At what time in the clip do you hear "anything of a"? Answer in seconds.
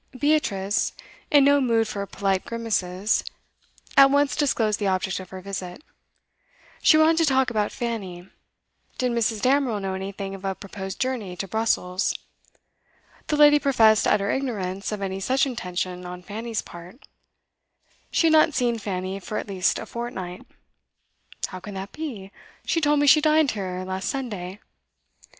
9.93-10.55